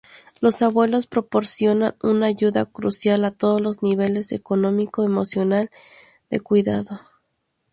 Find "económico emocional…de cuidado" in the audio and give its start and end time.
4.31-7.01